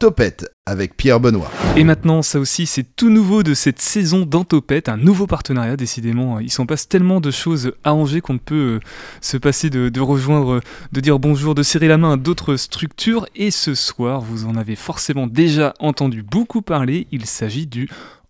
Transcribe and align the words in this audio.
Topette 0.00 0.50
avec 0.64 0.96
Pierre 0.96 1.20
Benoît. 1.20 1.50
Et 1.76 1.84
maintenant, 1.84 2.22
ça 2.22 2.40
aussi, 2.40 2.64
c'est 2.64 2.96
tout 2.96 3.10
nouveau 3.10 3.42
de 3.42 3.52
cette 3.52 3.82
saison 3.82 4.24
dans 4.24 4.44
Topette, 4.44 4.88
un 4.88 4.96
nouveau 4.96 5.26
partenariat, 5.26 5.76
décidément. 5.76 6.40
Il 6.40 6.50
s'en 6.50 6.64
passe 6.64 6.88
tellement 6.88 7.20
de 7.20 7.30
choses 7.30 7.72
à 7.84 7.92
Angers 7.92 8.22
qu'on 8.22 8.32
ne 8.32 8.38
peut 8.38 8.54
euh, 8.54 8.80
se 9.20 9.36
passer 9.36 9.68
de, 9.68 10.00
rejoindre, 10.00 10.62
de 10.90 11.00
dire 11.00 11.18
bonjour, 11.18 11.54
de 11.54 11.62
serrer 11.62 11.86
la 11.86 11.98
main 11.98 12.14
à 12.14 12.16
d'autres 12.16 12.56
structures. 12.56 13.26
Et 13.36 13.50
ce 13.50 13.74
soir, 13.74 14.22
vous 14.22 14.46
en 14.46 14.56
avez 14.56 14.74
forcément 14.74 15.26
déjà 15.26 15.74
entendu 15.80 16.22
beaucoup 16.22 16.62
parler. 16.62 17.06
Il 17.12 17.26
s'agit 17.26 17.66
du 17.66 17.86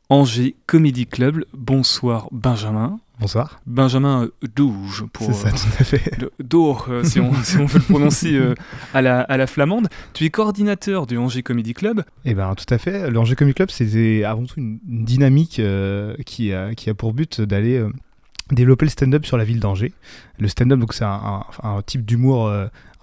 Angers 0.08 0.56
Comedy 0.66 1.06
Club. 1.06 1.44
Bonsoir 1.54 2.26
Benjamin. 2.32 2.98
Bonsoir. 3.20 3.60
Benjamin 3.66 4.30
Douge, 4.56 5.04
pour 5.12 5.26
C'est 5.26 5.34
ça, 5.34 5.50
tout 5.50 5.76
à 5.78 5.84
fait. 5.84 6.00
Euh, 6.22 7.04
si, 7.04 7.20
on, 7.20 7.34
si, 7.42 7.58
on, 7.58 7.66
veut 7.66 7.78
le 7.78 7.84
prononcer 7.84 8.34
euh, 8.34 8.54
à, 8.94 9.02
la, 9.02 9.20
à 9.20 9.36
la 9.36 9.46
flamande. 9.46 9.88
Tu 10.14 10.24
es 10.24 10.30
coordinateur 10.30 11.06
du 11.06 11.18
Angers 11.18 11.42
Comedy 11.42 11.74
Club. 11.74 12.02
Eh 12.24 12.34
bien, 12.34 12.54
tout 12.54 12.72
à 12.72 12.78
fait. 12.78 13.10
Le 13.10 13.18
Angers 13.18 13.36
Comedy 13.36 13.54
Club, 13.54 13.70
c'est 13.70 14.24
avant 14.24 14.46
tout 14.46 14.54
une, 14.58 14.78
dynamique 14.84 15.58
euh, 15.58 16.16
qui, 16.24 16.54
a, 16.54 16.74
qui 16.74 16.88
a 16.88 16.94
pour 16.94 17.12
but 17.12 17.42
d'aller 17.42 17.84
développer 18.54 18.86
le 18.86 18.90
stand-up 18.90 19.26
sur 19.26 19.36
la 19.36 19.44
ville 19.44 19.60
d'Angers. 19.60 19.92
Le 20.38 20.48
stand-up, 20.48 20.78
donc 20.78 20.94
c'est 20.94 21.04
un, 21.04 21.44
type 21.86 22.04
d'humour 22.04 22.50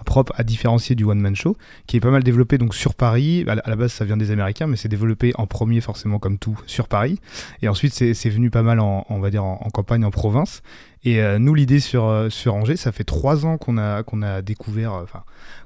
propre 0.05 0.33
à 0.37 0.43
différencier 0.43 0.95
du 0.95 1.03
one 1.03 1.19
man 1.19 1.35
show, 1.35 1.57
qui 1.85 1.97
est 1.97 1.99
pas 1.99 2.11
mal 2.11 2.23
développé 2.23 2.57
donc 2.57 2.73
sur 2.73 2.95
Paris. 2.95 3.45
À 3.47 3.69
la 3.69 3.75
base, 3.75 3.91
ça 3.91 4.05
vient 4.05 4.17
des 4.17 4.31
Américains, 4.31 4.67
mais 4.67 4.77
c'est 4.77 4.87
développé 4.87 5.33
en 5.35 5.47
premier 5.47 5.81
forcément 5.81 6.17
comme 6.19 6.37
tout 6.37 6.59
sur 6.65 6.87
Paris. 6.87 7.19
Et 7.61 7.67
ensuite, 7.67 7.93
c'est 7.93 8.29
venu 8.29 8.49
pas 8.49 8.63
mal 8.63 8.79
on 8.79 9.03
en, 9.09 9.69
campagne, 9.71 10.05
en 10.05 10.11
province. 10.11 10.63
Et 11.07 11.21
euh, 11.21 11.39
nous, 11.39 11.55
l'idée 11.55 11.79
sur, 11.79 12.03
euh, 12.03 12.29
sur 12.29 12.53
Angers, 12.53 12.75
ça 12.75 12.91
fait 12.91 13.05
trois 13.05 13.45
ans 13.45 13.57
qu'on 13.57 13.77
a, 13.77 14.03
qu'on 14.03 14.21
a 14.21 14.41
découvert, 14.41 14.93
euh, 14.93 15.05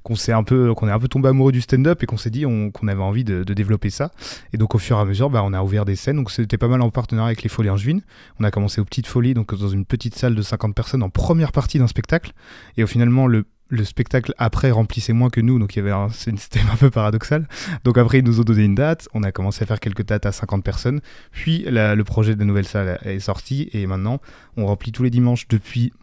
qu'on 0.03 0.13
s'est 0.13 0.33
un 0.33 0.43
peu, 0.43 0.71
est 0.71 0.91
un 0.91 0.99
peu 0.99 1.07
tombé 1.07 1.29
amoureux 1.29 1.51
du 1.51 1.61
stand-up 1.61 2.03
et 2.03 2.05
qu'on 2.05 2.17
s'est 2.17 2.29
dit 2.29 2.43
qu'on 2.43 2.87
avait 2.87 3.01
envie 3.01 3.23
de, 3.23 3.41
développer 3.43 3.89
ça. 3.89 4.11
Et 4.53 4.57
donc, 4.57 4.75
au 4.75 4.77
fur 4.77 4.97
et 4.97 4.99
à 4.99 5.05
mesure, 5.05 5.31
bah, 5.31 5.41
on 5.43 5.51
a 5.53 5.63
ouvert 5.63 5.83
des 5.83 5.95
scènes. 5.95 6.17
Donc, 6.17 6.29
c'était 6.29 6.59
pas 6.59 6.67
mal 6.67 6.79
en 6.83 6.91
partenariat 6.91 7.29
avec 7.29 7.41
les 7.41 7.49
Folies 7.49 7.71
Angevines. 7.71 8.03
On 8.39 8.43
a 8.43 8.51
commencé 8.51 8.81
aux 8.81 8.85
Petites 8.85 9.07
Folies, 9.07 9.33
donc 9.33 9.55
dans 9.55 9.69
une 9.69 9.83
petite 9.83 10.13
salle 10.13 10.35
de 10.35 10.43
50 10.43 10.75
personnes 10.75 11.01
en 11.01 11.09
première 11.09 11.51
partie 11.51 11.79
d'un 11.79 11.87
spectacle. 11.87 12.33
Et 12.77 12.83
au 12.83 12.87
finalement, 12.87 13.25
le 13.25 13.45
le 13.71 13.85
spectacle 13.85 14.33
après 14.37 14.69
remplissait 14.69 15.13
moins 15.13 15.29
que 15.29 15.41
nous, 15.41 15.57
donc 15.57 15.75
il 15.75 15.79
y 15.79 15.81
avait 15.81 15.91
un, 15.91 16.09
système 16.09 16.67
un 16.71 16.75
peu 16.75 16.91
paradoxal. 16.91 17.47
Donc 17.83 17.97
après, 17.97 18.19
ils 18.19 18.25
nous 18.25 18.39
ont 18.39 18.43
donné 18.43 18.65
une 18.65 18.75
date, 18.75 19.07
on 19.13 19.23
a 19.23 19.31
commencé 19.31 19.63
à 19.63 19.65
faire 19.65 19.79
quelques 19.79 20.05
dates 20.05 20.25
à 20.25 20.31
50 20.31 20.63
personnes, 20.63 21.01
puis 21.31 21.65
le 21.67 22.01
projet 22.03 22.35
de 22.35 22.43
nouvelle 22.43 22.67
salle 22.67 22.99
est 23.03 23.19
sorti, 23.19 23.69
et 23.73 23.87
maintenant, 23.87 24.19
on 24.57 24.67
remplit 24.67 24.91
tous 24.91 25.03
les 25.03 25.09
dimanches 25.09 25.47
depuis 25.47 25.93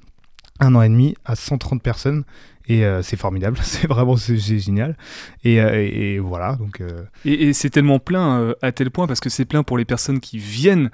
un 0.60 0.74
an 0.74 0.82
et 0.82 0.88
demi 0.88 1.14
à 1.24 1.36
130 1.36 1.82
personnes, 1.82 2.24
et 2.68 2.84
euh, 2.84 3.02
c'est 3.02 3.16
formidable, 3.16 3.58
c'est 3.62 3.86
vraiment 3.86 4.16
génial. 4.16 4.96
Et, 5.44 5.60
euh, 5.60 6.20
voilà, 6.22 6.56
donc... 6.56 6.80
Euh, 6.80 7.04
et, 7.24 7.48
et 7.48 7.52
c'est 7.52 7.70
tellement 7.70 7.98
plein 7.98 8.54
à 8.62 8.72
tel 8.72 8.90
point, 8.90 9.06
parce 9.06 9.20
que 9.20 9.28
c'est 9.28 9.44
plein 9.44 9.62
pour 9.62 9.76
les 9.76 9.84
personnes 9.84 10.20
qui 10.20 10.38
viennent 10.38 10.90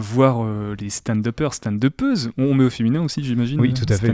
voir 0.00 0.42
euh, 0.42 0.74
les 0.80 0.90
stand-uppers, 0.90 1.54
stand-uppeuses, 1.54 2.30
on 2.38 2.54
met 2.54 2.64
au 2.64 2.70
féminin 2.70 3.02
aussi, 3.02 3.22
j'imagine. 3.22 3.60
Oui, 3.60 3.74
tout 3.74 3.86
à 3.88 3.96
fait. 3.96 4.12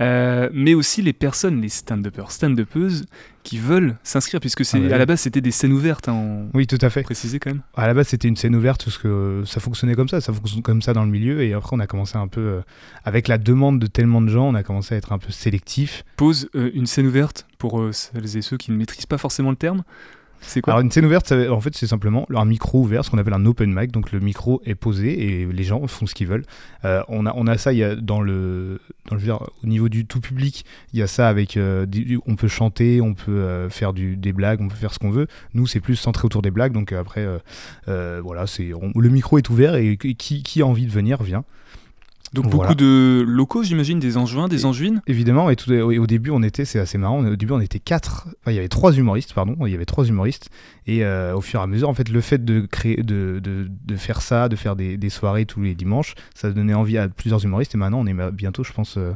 Euh, 0.00 0.48
mais 0.52 0.74
aussi 0.74 1.02
les 1.02 1.12
personnes, 1.12 1.60
les 1.60 1.68
stand-uppers, 1.68 2.30
stand-uppeuses, 2.30 3.06
qui 3.42 3.58
veulent 3.58 3.96
s'inscrire, 4.02 4.40
puisque 4.40 4.64
c'est 4.64 4.90
ah 4.90 4.94
à 4.96 4.98
la 4.98 5.06
base 5.06 5.20
c'était 5.20 5.40
des 5.40 5.52
scènes 5.52 5.72
ouvertes. 5.72 6.08
Hein, 6.08 6.46
oui, 6.52 6.66
tout 6.66 6.78
à 6.80 6.90
fait. 6.90 7.02
Préciser 7.02 7.38
quand 7.38 7.50
même. 7.50 7.62
À 7.76 7.86
la 7.86 7.94
base 7.94 8.08
c'était 8.08 8.26
une 8.26 8.36
scène 8.36 8.56
ouverte 8.56 8.84
parce 8.84 8.98
que 8.98 9.42
ça 9.46 9.60
fonctionnait 9.60 9.94
comme 9.94 10.08
ça, 10.08 10.20
ça 10.20 10.32
fonctionne 10.32 10.62
comme 10.62 10.82
ça 10.82 10.92
dans 10.92 11.04
le 11.04 11.10
milieu, 11.10 11.42
et 11.42 11.52
après 11.52 11.76
on 11.76 11.80
a 11.80 11.86
commencé 11.86 12.16
un 12.16 12.26
peu, 12.26 12.40
euh, 12.40 12.60
avec 13.04 13.28
la 13.28 13.38
demande 13.38 13.78
de 13.78 13.86
tellement 13.86 14.20
de 14.20 14.28
gens, 14.28 14.48
on 14.48 14.54
a 14.54 14.62
commencé 14.62 14.94
à 14.94 14.98
être 14.98 15.12
un 15.12 15.18
peu 15.18 15.30
sélectif. 15.30 16.04
Pose 16.16 16.48
une 16.54 16.86
scène 16.86 17.06
ouverte 17.06 17.46
pour 17.58 17.82
celles 17.92 18.36
et 18.36 18.42
ceux 18.42 18.56
qui 18.56 18.72
ne 18.72 18.76
maîtrisent 18.76 19.06
pas 19.06 19.18
forcément 19.18 19.50
le 19.50 19.56
terme. 19.56 19.82
Alors 20.66 20.80
une 20.80 20.90
scène 20.90 21.04
ouverte, 21.04 21.32
en 21.32 21.60
fait, 21.60 21.74
c'est 21.76 21.86
simplement 21.86 22.26
un 22.34 22.44
micro 22.44 22.80
ouvert, 22.80 23.04
ce 23.04 23.10
qu'on 23.10 23.18
appelle 23.18 23.34
un 23.34 23.46
open 23.46 23.72
mic. 23.72 23.92
Donc 23.92 24.12
le 24.12 24.20
micro 24.20 24.62
est 24.64 24.74
posé 24.74 25.40
et 25.40 25.46
les 25.46 25.64
gens 25.64 25.86
font 25.86 26.06
ce 26.06 26.14
qu'ils 26.14 26.26
veulent. 26.26 26.44
Euh, 26.84 27.02
on, 27.08 27.26
a, 27.26 27.32
on 27.34 27.46
a 27.46 27.58
ça 27.58 27.72
il 27.72 27.78
y 27.78 27.84
a 27.84 27.96
dans 27.96 28.20
le, 28.20 28.80
dans 29.08 29.16
le 29.16 29.22
au 29.32 29.66
niveau 29.66 29.88
du 29.88 30.06
tout 30.06 30.20
public, 30.20 30.64
il 30.92 31.00
y 31.00 31.02
a 31.02 31.06
ça 31.06 31.28
avec, 31.28 31.56
euh, 31.56 31.86
on 32.26 32.36
peut 32.36 32.48
chanter, 32.48 33.00
on 33.00 33.14
peut 33.14 33.32
euh, 33.32 33.68
faire 33.68 33.92
des 33.92 34.32
blagues, 34.32 34.60
on 34.60 34.68
peut 34.68 34.76
faire 34.76 34.94
ce 34.94 34.98
qu'on 34.98 35.10
veut. 35.10 35.26
Nous, 35.54 35.66
c'est 35.66 35.80
plus 35.80 35.96
centré 35.96 36.26
autour 36.26 36.42
des 36.42 36.50
blagues. 36.50 36.72
Donc 36.72 36.92
après, 36.92 37.26
voilà, 37.86 38.46
c'est 38.46 38.70
le 38.94 39.08
micro 39.08 39.38
est 39.38 39.48
ouvert 39.50 39.74
et 39.74 39.96
qui, 39.96 40.42
qui 40.42 40.62
a 40.62 40.66
envie 40.66 40.86
de 40.86 40.92
venir 40.92 41.22
vient. 41.22 41.44
Donc 42.36 42.50
beaucoup 42.50 42.74
de 42.74 43.24
locaux, 43.26 43.62
j'imagine, 43.62 43.98
des 43.98 44.18
Angevins, 44.18 44.46
des 44.46 44.66
Angevines 44.66 45.00
Évidemment, 45.06 45.48
et, 45.48 45.56
tout, 45.56 45.72
au 45.72 46.06
début, 46.06 46.30
on 46.30 46.42
était, 46.42 46.64
c'est 46.66 46.78
assez 46.78 46.98
marrant, 46.98 47.24
au 47.24 47.36
début, 47.36 47.52
on 47.52 47.60
était 47.60 47.78
quatre, 47.78 48.28
enfin, 48.40 48.52
il 48.52 48.54
y 48.54 48.58
avait 48.58 48.68
trois 48.68 48.92
humoristes, 48.92 49.32
pardon, 49.32 49.56
il 49.66 49.72
y 49.72 49.74
avait 49.74 49.86
trois 49.86 50.04
humoristes, 50.04 50.50
et 50.86 51.02
euh, 51.04 51.34
au 51.34 51.40
fur 51.40 51.60
et 51.60 51.62
à 51.62 51.66
mesure, 51.66 51.88
en 51.88 51.94
fait, 51.94 52.10
le 52.10 52.20
fait 52.20 52.44
de 52.44 52.60
créer, 52.60 52.96
de, 52.96 53.40
de, 53.42 53.68
de 53.68 53.96
faire 53.96 54.20
ça, 54.20 54.48
de 54.50 54.56
faire 54.56 54.76
des, 54.76 54.98
des, 54.98 55.08
soirées 55.08 55.46
tous 55.46 55.62
les 55.62 55.74
dimanches, 55.74 56.14
ça 56.34 56.50
donnait 56.50 56.74
envie 56.74 56.98
à 56.98 57.08
plusieurs 57.08 57.42
humoristes, 57.42 57.74
et 57.74 57.78
maintenant, 57.78 58.00
on 58.00 58.06
est 58.06 58.32
bientôt, 58.32 58.64
je 58.64 58.72
pense, 58.72 58.98
euh, 58.98 59.12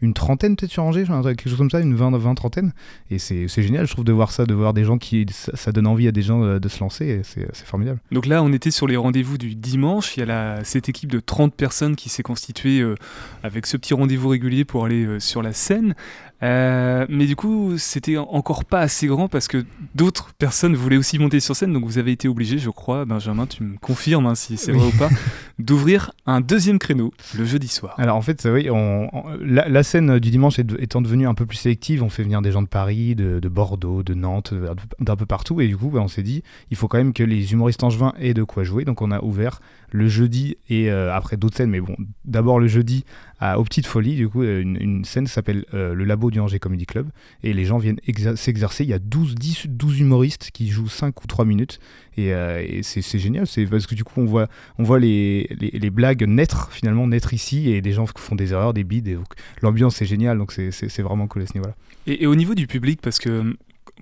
une 0.00 0.14
trentaine 0.14 0.56
peut-être 0.56 0.72
sur 0.72 0.82
Angers, 0.82 1.04
quelque 1.06 1.48
chose 1.48 1.58
comme 1.58 1.70
ça, 1.70 1.80
une 1.80 1.94
20, 1.94 2.16
20 2.16 2.34
trentaine. 2.34 2.72
Et 3.10 3.18
c'est 3.18 3.48
génial, 3.48 3.86
je 3.86 3.92
trouve, 3.92 4.04
de 4.04 4.12
voir 4.12 4.32
ça, 4.32 4.46
de 4.46 4.54
voir 4.54 4.74
des 4.74 4.84
gens 4.84 4.98
qui. 4.98 5.26
Ça, 5.30 5.72
donne 5.72 5.86
envie 5.86 6.08
à 6.08 6.12
des 6.12 6.22
gens 6.22 6.42
euh, 6.42 6.58
de, 6.58 6.68
se 6.68 6.80
lancer, 6.80 7.22
c'est 7.24 7.56
formidable. 7.64 8.00
Donc 8.10 8.26
là, 8.26 8.42
on 8.42 8.52
était 8.52 8.70
sur 8.70 8.86
les 8.86 8.96
rendez-vous 8.96 9.38
du 9.38 9.54
dimanche. 9.54 10.16
Il 10.16 10.20
y 10.20 10.22
a 10.22 10.26
la, 10.26 10.64
cette 10.64 10.88
équipe 10.88 11.10
de 11.10 11.20
30 11.20 11.54
personnes 11.54 11.96
qui 11.96 12.08
s'est 12.08 12.22
constituée 12.22 12.80
euh, 12.80 12.94
avec 13.42 13.66
ce 13.66 13.76
petit 13.76 13.94
rendez-vous 13.94 14.28
régulier 14.28 14.64
pour 14.64 14.84
aller 14.84 15.04
euh, 15.04 15.20
sur 15.20 15.42
la 15.42 15.52
scène. 15.52 15.94
Euh, 16.42 17.06
mais 17.08 17.26
du 17.26 17.36
coup, 17.36 17.74
c'était 17.78 18.16
encore 18.16 18.64
pas 18.64 18.80
assez 18.80 19.06
grand 19.06 19.28
parce 19.28 19.46
que 19.46 19.64
d'autres 19.94 20.32
personnes 20.34 20.74
voulaient 20.74 20.96
aussi 20.96 21.18
monter 21.18 21.38
sur 21.38 21.54
scène. 21.54 21.72
Donc 21.72 21.84
vous 21.84 21.98
avez 21.98 22.12
été 22.12 22.26
obligé, 22.26 22.58
je 22.58 22.70
crois, 22.70 23.04
Benjamin, 23.04 23.46
tu 23.46 23.62
me 23.62 23.78
confirmes 23.78 24.26
hein, 24.26 24.34
si 24.34 24.56
c'est 24.56 24.72
vrai 24.72 24.86
ou 24.86 24.98
pas, 24.98 25.08
d'ouvrir 25.60 26.12
un 26.26 26.40
deuxième 26.40 26.78
créneau 26.78 27.12
le 27.36 27.44
jeudi 27.44 27.68
soir. 27.68 27.94
Alors 27.98 28.16
en 28.16 28.22
fait, 28.22 28.48
oui, 28.52 28.68
on, 28.70 29.08
la, 29.40 29.82
scène 29.82 30.18
du 30.18 30.30
dimanche 30.30 30.58
étant 30.58 31.00
devenue 31.00 31.28
un 31.28 31.34
peu 31.34 31.46
plus 31.46 31.58
sélective, 31.58 32.02
on 32.02 32.08
fait 32.08 32.22
venir 32.24 32.42
des 32.42 32.50
gens 32.50 32.62
de 32.62 32.68
Paris, 32.68 33.14
de, 33.14 33.48
Bordeaux, 33.48 34.02
de 34.02 34.14
Nantes, 34.14 34.52
d'un 34.98 35.16
peu 35.16 35.26
partout. 35.26 35.60
Et 35.60 35.68
du 35.68 35.76
coup, 35.76 35.90
bah, 35.90 36.00
on 36.00 36.08
s'est 36.08 36.22
dit, 36.22 36.42
il 36.70 36.76
faut 36.76 36.88
quand 36.88 36.98
même 36.98 37.12
que 37.12 37.22
les 37.22 37.52
humoristes 37.52 37.84
angevins 37.84 38.14
aient 38.18 38.34
de 38.34 38.42
quoi 38.42 38.64
jouer. 38.64 38.84
Donc 38.84 39.00
on 39.00 39.12
a 39.12 39.22
ouvert 39.22 39.60
le 39.90 40.08
jeudi 40.08 40.56
et 40.68 40.90
euh, 40.90 41.14
après 41.14 41.36
d'autres 41.36 41.56
scènes. 41.56 41.70
Mais 41.70 41.80
bon, 41.80 41.94
d'abord 42.24 42.58
le 42.58 42.66
jeudi 42.66 43.04
à, 43.38 43.58
aux 43.58 43.64
Petites 43.64 43.86
Folies, 43.86 44.16
du 44.16 44.28
coup, 44.28 44.42
une, 44.42 44.76
une 44.80 45.04
scène 45.04 45.26
s'appelle 45.26 45.64
euh, 45.74 45.94
le 45.94 46.04
Labo 46.04 46.31
du 46.32 46.40
Angers 46.40 46.58
Comedy 46.58 46.86
Club. 46.86 47.08
Et 47.42 47.52
les 47.52 47.64
gens 47.64 47.78
viennent 47.78 48.00
s'exercer. 48.36 48.84
Il 48.84 48.90
y 48.90 48.94
a 48.94 48.98
12, 48.98 49.34
10, 49.34 49.66
12 49.68 50.00
humoristes 50.00 50.50
qui 50.52 50.68
jouent 50.68 50.88
5 50.88 51.22
ou 51.22 51.26
3 51.26 51.44
minutes. 51.44 51.78
Et, 52.16 52.34
euh, 52.34 52.80
c'est 52.82 53.18
génial. 53.18 53.46
C'est 53.46 53.66
parce 53.66 53.86
que 53.86 53.94
du 53.94 54.04
coup, 54.04 54.20
on 54.20 54.24
voit, 54.24 54.48
on 54.78 54.82
voit 54.82 54.98
les, 54.98 55.48
les, 55.60 55.90
blagues 55.90 56.24
naître, 56.24 56.70
finalement, 56.72 57.06
naître 57.06 57.32
ici. 57.34 57.70
Et 57.70 57.80
des 57.80 57.92
gens 57.92 58.06
font 58.06 58.34
des 58.34 58.52
erreurs, 58.52 58.74
des 58.74 58.84
bides. 58.84 59.18
L'ambiance 59.60 60.02
est 60.02 60.06
géniale. 60.06 60.38
Donc 60.38 60.52
c'est 60.52 61.02
vraiment 61.02 61.26
cool 61.28 61.42
à 61.42 61.46
ce 61.46 61.54
niveau-là. 61.54 61.74
Et, 62.06 62.26
au 62.26 62.34
niveau 62.34 62.54
du 62.54 62.66
public, 62.66 63.00
parce 63.00 63.18
que 63.18 63.56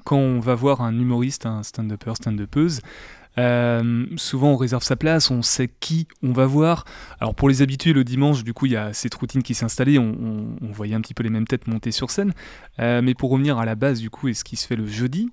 quand 0.04 0.16
on 0.16 0.40
va 0.40 0.54
voir 0.54 0.80
un 0.80 0.98
humoriste, 0.98 1.46
un 1.46 1.62
stand-upper, 1.62 2.14
stand-upeuse, 2.14 2.80
euh, 3.38 4.06
souvent, 4.16 4.52
on 4.52 4.56
réserve 4.56 4.82
sa 4.82 4.96
place, 4.96 5.30
on 5.30 5.42
sait 5.42 5.70
qui 5.80 6.08
on 6.22 6.32
va 6.32 6.46
voir. 6.46 6.84
Alors, 7.20 7.34
pour 7.34 7.48
les 7.48 7.62
habitués, 7.62 7.92
le 7.92 8.04
dimanche, 8.04 8.44
du 8.44 8.52
coup, 8.52 8.66
il 8.66 8.72
y 8.72 8.76
a 8.76 8.92
cette 8.92 9.14
routine 9.14 9.42
qui 9.42 9.54
s'est 9.54 9.64
installée. 9.64 9.98
On, 9.98 10.56
voyait 10.72 10.94
un 10.94 11.00
petit 11.00 11.14
peu 11.14 11.22
les 11.22 11.30
mêmes 11.30 11.46
têtes 11.46 11.66
monter 11.66 11.90
sur 11.90 12.10
scène. 12.10 12.32
Euh, 12.78 13.02
mais 13.02 13.14
pour 13.14 13.30
revenir 13.30 13.58
à 13.58 13.64
la 13.64 13.74
base, 13.74 14.00
du 14.00 14.10
coup, 14.10 14.28
et 14.28 14.34
ce 14.34 14.44
qui 14.44 14.56
se 14.56 14.66
fait 14.66 14.76
le 14.76 14.86
jeudi, 14.86 15.30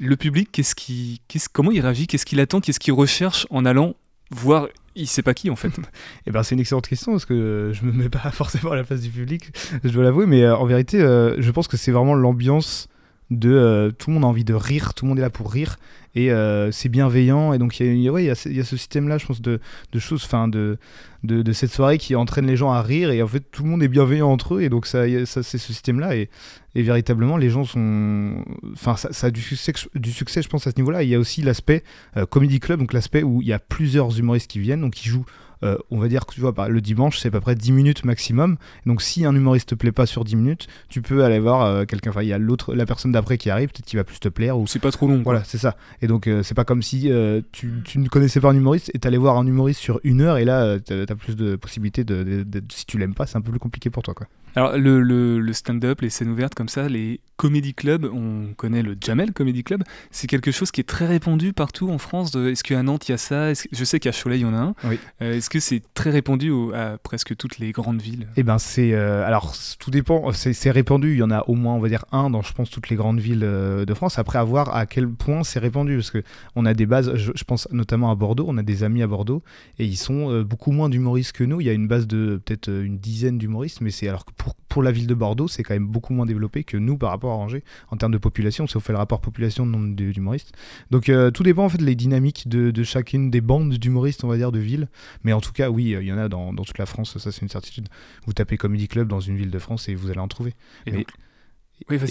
le 0.00 0.16
public, 0.16 0.50
qu'est-ce 0.52 1.48
comment 1.52 1.70
il 1.70 1.80
réagit? 1.80 2.06
Qu'est-ce 2.06 2.26
qu'il 2.26 2.40
attend? 2.40 2.60
Qu'est-ce 2.60 2.80
qu'il 2.80 2.92
recherche 2.92 3.46
en 3.50 3.64
allant 3.64 3.94
voir 4.30 4.68
il 4.96 5.06
sait 5.08 5.22
pas 5.22 5.34
qui 5.34 5.50
en 5.50 5.56
fait? 5.56 5.72
Eh 6.26 6.30
ben 6.30 6.42
c'est 6.42 6.54
une 6.54 6.60
excellente 6.60 6.86
question 6.86 7.12
parce 7.12 7.26
que 7.26 7.72
je 7.72 7.84
me 7.84 7.92
mets 7.92 8.08
pas 8.08 8.18
forcément 8.32 8.72
à 8.72 8.76
la 8.76 8.84
place 8.84 9.00
du 9.00 9.10
public, 9.10 9.52
je 9.82 9.90
dois 9.90 10.02
l'avouer, 10.02 10.26
mais 10.26 10.42
euh, 10.42 10.56
en 10.56 10.66
vérité, 10.66 10.98
je 10.98 11.50
pense 11.50 11.68
que 11.68 11.76
c'est 11.76 11.92
vraiment 11.92 12.14
l'ambiance 12.14 12.88
de 13.30 13.50
euh, 13.50 13.90
tout 13.90 14.10
le 14.10 14.14
monde 14.14 14.24
a 14.24 14.28
envie 14.28 14.44
de 14.44 14.54
rire, 14.54 14.94
tout 14.94 15.04
le 15.04 15.10
monde 15.10 15.18
est 15.18 15.22
là 15.22 15.30
pour 15.30 15.52
rire 15.52 15.76
et 16.14 16.30
euh, 16.30 16.70
c'est 16.70 16.88
bienveillant. 16.88 17.52
Et 17.52 17.58
donc 17.58 17.78
il 17.80 18.00
y, 18.00 18.08
a, 18.08 18.20
y, 18.20 18.30
a 18.30 18.34
ce 18.34 18.76
système 18.76 19.08
là 19.08 19.18
je 19.18 19.26
pense 19.26 19.40
de, 19.40 19.60
choses 19.98 20.24
enfin 20.24 20.48
de, 20.48 20.78
de, 21.22 21.52
cette 21.52 21.72
soirée 21.72 21.98
qui 21.98 22.14
entraîne 22.14 22.46
les 22.46 22.56
gens 22.56 22.70
à 22.70 22.82
rire. 22.82 23.10
Et 23.10 23.22
en 23.22 23.26
fait 23.26 23.40
tout 23.50 23.62
le 23.62 23.70
monde 23.70 23.82
est 23.82 23.88
bienveillant 23.88 24.30
entre 24.30 24.56
eux. 24.56 24.62
Et 24.62 24.68
donc 24.68 24.86
ça, 24.86 25.04
ça 25.26 25.42
c'est 25.42 25.58
ce 25.58 25.66
système 25.72 26.00
là 26.00 26.16
et, 26.16 26.28
véritablement 26.76 27.36
les 27.36 27.50
gens 27.50 27.64
sont 27.64 28.44
enfin 28.72 28.96
ça, 28.96 29.26
a 29.28 29.30
du 29.30 29.40
succès, 29.40 29.72
du 29.94 30.10
succès 30.10 30.42
je 30.42 30.48
pense 30.48 30.66
à 30.66 30.72
ce 30.72 30.76
niveau 30.76 30.90
là 30.90 31.04
il 31.04 31.08
y 31.08 31.14
a 31.14 31.20
aussi 31.20 31.40
l'aspect 31.40 31.84
euh, 32.16 32.26
comedy 32.26 32.58
club 32.58 32.80
donc 32.80 32.92
l'aspect 32.92 33.22
où 33.22 33.42
il 33.42 33.46
y 33.46 33.52
a 33.52 33.60
plusieurs 33.60 34.18
humoristes 34.18 34.50
qui 34.50 34.58
viennent 34.58 34.80
donc 34.80 34.94
qui 34.94 35.08
jouent 35.08 35.24
euh, 35.64 35.76
on 35.90 35.98
va 35.98 36.08
dire 36.08 36.26
que 36.26 36.34
tu 36.34 36.40
vois, 36.40 36.52
bah, 36.52 36.68
le 36.68 36.80
dimanche, 36.80 37.18
c'est 37.18 37.28
à 37.28 37.30
peu 37.30 37.40
près 37.40 37.54
10 37.54 37.72
minutes 37.72 38.04
maximum. 38.04 38.56
Donc, 38.86 39.02
si 39.02 39.24
un 39.24 39.34
humoriste 39.34 39.70
te 39.70 39.74
plaît 39.74 39.92
pas 39.92 40.06
sur 40.06 40.24
10 40.24 40.36
minutes, 40.36 40.66
tu 40.88 41.02
peux 41.02 41.24
aller 41.24 41.38
voir 41.38 41.62
euh, 41.62 41.84
quelqu'un. 41.84 42.10
Enfin, 42.10 42.22
il 42.22 42.28
y 42.28 42.32
a 42.32 42.38
l'autre, 42.38 42.74
la 42.74 42.86
personne 42.86 43.12
d'après 43.12 43.38
qui 43.38 43.50
arrive, 43.50 43.70
peut-être 43.70 43.86
qu'il 43.86 43.98
va 43.98 44.04
plus 44.04 44.20
te 44.20 44.28
plaire. 44.28 44.58
Ou... 44.58 44.66
C'est 44.66 44.78
pas 44.78 44.90
trop 44.90 45.08
long. 45.08 45.22
Voilà, 45.24 45.42
c'est 45.44 45.58
ça. 45.58 45.76
Et 46.02 46.06
donc, 46.06 46.26
euh, 46.26 46.42
c'est 46.42 46.54
pas 46.54 46.64
comme 46.64 46.82
si 46.82 47.10
tu, 47.52 47.72
ne 47.96 48.08
connaissais 48.08 48.40
pas 48.40 48.50
un 48.50 48.56
humoriste 48.56 48.90
et 48.94 48.98
t'allais 48.98 49.16
voir 49.16 49.38
un 49.38 49.46
humoriste 49.46 49.80
sur 49.80 50.00
une 50.04 50.20
heure 50.20 50.38
et 50.38 50.44
là, 50.44 50.78
tu 50.80 50.92
as 50.92 51.16
plus 51.16 51.36
de 51.36 51.56
possibilités 51.56 52.04
de, 52.04 52.44
si 52.68 52.86
tu 52.86 52.98
l'aimes 52.98 53.14
pas, 53.14 53.26
c'est 53.26 53.36
un 53.36 53.40
peu 53.40 53.50
plus 53.50 53.60
compliqué 53.60 53.90
pour 53.90 54.02
toi. 54.02 54.14
Quoi. 54.14 54.26
Alors, 54.56 54.76
le, 54.76 55.00
le 55.00 55.52
stand-up, 55.52 56.00
les 56.00 56.10
scènes 56.10 56.28
ouvertes 56.28 56.54
comme 56.54 56.68
ça, 56.68 56.88
les 56.88 57.20
Comedy 57.36 57.74
Club, 57.74 58.08
on 58.12 58.54
connaît 58.54 58.82
le 58.82 58.96
Jamel 59.00 59.32
Comedy 59.32 59.64
Club, 59.64 59.82
c'est 60.10 60.26
quelque 60.26 60.50
chose 60.52 60.70
qui 60.70 60.80
est 60.80 60.88
très 60.88 61.06
répandu 61.06 61.52
partout 61.52 61.90
en 61.90 61.98
France. 61.98 62.34
Est-ce 62.34 62.62
qu'à 62.62 62.82
Nantes 62.82 63.08
il 63.08 63.12
y 63.12 63.14
a 63.14 63.18
ça 63.18 63.52
Je 63.52 63.84
sais 63.84 63.98
qu'à 63.98 64.12
Cholet 64.12 64.38
il 64.38 64.42
y 64.42 64.44
en 64.44 64.54
a 64.54 64.58
un. 64.58 64.74
Euh, 65.22 65.34
est-ce 65.34 65.50
que 65.50 65.60
c'est 65.60 65.82
très 65.94 66.10
répandu 66.10 66.52
à 66.74 66.96
presque 66.98 67.36
toutes 67.36 67.58
les 67.58 67.72
grandes 67.72 68.00
villes? 68.00 68.28
Eh 68.36 68.42
ben 68.42 68.58
c'est 68.58 68.92
euh, 68.92 69.26
alors 69.26 69.54
tout 69.78 69.90
dépend. 69.90 70.32
C'est 70.32 70.70
répandu. 70.70 71.12
Il 71.12 71.18
y 71.18 71.22
en 71.22 71.30
a 71.30 71.44
au 71.48 71.54
moins 71.54 71.74
on 71.74 71.80
va 71.80 71.88
dire 71.88 72.04
un 72.12 72.30
dans 72.30 72.42
je 72.42 72.52
pense 72.52 72.70
toutes 72.70 72.88
les 72.88 72.96
grandes 72.96 73.20
villes 73.20 73.44
euh, 73.44 73.84
de 73.84 73.94
France. 73.94 74.18
Après 74.18 74.38
à 74.38 74.44
voir 74.44 74.74
à 74.74 74.86
quel 74.86 75.08
point 75.08 75.42
c'est 75.44 75.58
répandu 75.58 75.96
parce 75.96 76.10
que 76.10 76.22
on 76.54 76.66
a 76.66 76.74
des 76.74 76.86
bases. 76.86 77.14
Je, 77.14 77.44
pense 77.44 77.68
notamment 77.72 78.10
à 78.10 78.14
Bordeaux. 78.14 78.46
On 78.48 78.56
a 78.58 78.62
des 78.62 78.84
amis 78.84 79.02
à 79.02 79.06
Bordeaux 79.06 79.42
et 79.78 79.84
ils 79.84 79.96
sont 79.96 80.42
beaucoup 80.42 80.72
moins 80.72 80.88
d'humoristes 80.88 81.32
que 81.32 81.44
nous. 81.44 81.60
Il 81.60 81.66
y 81.66 81.70
a 81.70 81.72
une 81.72 81.88
base 81.88 82.06
de 82.06 82.40
peut-être 82.44 82.68
une 82.68 82.98
dizaine 82.98 83.38
d'humoristes, 83.38 83.80
mais 83.80 83.90
c'est 83.90 84.08
alors 84.08 84.24
que 84.24 84.32
pour 84.32 84.54
pour 84.74 84.82
la 84.82 84.90
ville 84.90 85.06
de 85.06 85.14
Bordeaux 85.14 85.46
c'est 85.46 85.62
quand 85.62 85.74
même 85.74 85.86
beaucoup 85.86 86.12
moins 86.12 86.26
développé 86.26 86.64
que 86.64 86.76
nous 86.76 86.98
par 86.98 87.10
rapport 87.10 87.30
à 87.30 87.36
Angers 87.36 87.62
en 87.92 87.96
termes 87.96 88.10
de 88.10 88.18
population, 88.18 88.66
si 88.66 88.76
on 88.76 88.80
fait 88.80 88.92
le 88.92 88.98
rapport 88.98 89.20
population 89.20 89.64
de 89.64 89.70
nombre 89.70 89.94
d'humoristes. 89.94 90.52
Donc 90.90 91.08
euh, 91.08 91.30
tout 91.30 91.44
dépend 91.44 91.66
en 91.66 91.68
fait 91.68 91.78
des 91.78 91.94
dynamiques 91.94 92.48
de, 92.48 92.82
chacune 92.82 93.30
des 93.30 93.40
bandes 93.40 93.74
d'humoristes, 93.74 94.24
on 94.24 94.28
va 94.28 94.36
dire, 94.36 94.50
de 94.50 94.58
ville. 94.58 94.88
Mais 95.22 95.32
en 95.32 95.40
tout 95.40 95.52
cas, 95.52 95.70
oui, 95.70 95.96
il 96.00 96.04
y 96.04 96.12
en 96.12 96.18
a 96.18 96.28
dans, 96.28 96.52
toute 96.56 96.78
la 96.78 96.86
France, 96.86 97.18
ça 97.18 97.30
c'est 97.30 97.42
une 97.42 97.48
certitude. 97.48 97.86
Vous 98.26 98.32
tapez 98.32 98.56
Comedy 98.56 98.88
Club 98.88 99.06
dans 99.06 99.20
une 99.20 99.36
ville 99.36 99.52
de 99.52 99.58
France 99.60 99.88
et 99.88 99.94
vous 99.94 100.10
allez 100.10 100.18
en 100.18 100.26
trouver. 100.26 100.54
Et, 100.86 101.06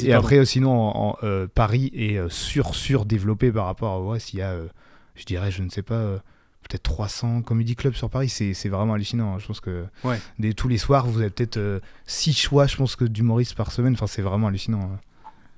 et 0.01 0.13
après, 0.13 0.45
sinon, 0.45 0.71
en, 0.71 1.18
euh, 1.24 1.48
Paris 1.54 1.92
est 1.94 2.18
euh, 2.18 2.30
sur 2.30 2.75
sur 2.75 3.06
développé 3.06 3.51
par 3.51 3.65
rapport 3.65 3.92
à 3.92 4.01
ouais, 4.01 4.19
s'il 4.19 4.39
y 4.39 4.42
a, 4.42 4.56
je 5.15 5.25
dirais, 5.25 5.51
je 5.51 5.63
ne 5.63 5.69
sais 5.69 5.83
pas 5.83 6.24
peut-être 6.63 6.83
300 6.83 7.42
comedy 7.42 7.75
clubs 7.75 7.94
sur 7.94 8.10
Paris, 8.10 8.30
c'est 8.30 8.69
vraiment 8.69 8.94
hallucinant. 8.94 9.36
Hein. 9.36 9.39
Je 9.39 9.48
pense 9.48 9.60
que 9.60 9.86
ouais. 10.04 10.19
tous 10.54 10.68
les 10.68 10.77
soirs, 10.77 11.07
vous 11.07 11.19
avez 11.19 11.30
peut-être 11.30 11.81
6 12.07 12.33
choix, 12.33 12.68
je 12.68 12.75
pense 12.75 12.95
que 12.95 13.06
d'humoristes 13.06 13.56
par 13.56 13.71
semaine. 13.71 13.94
Enfin, 13.94 14.07
c'est 14.07 14.21
vraiment 14.21 14.48
hallucinant. 14.48 14.81
Hein. 14.81 15.00